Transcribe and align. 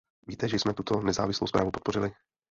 Víte, 0.27 0.47
že 0.47 0.59
jsme 0.59 0.73
tuto 0.73 1.01
nezávislou 1.01 1.47
zprávu 1.47 1.71
podpořili. 1.71 2.11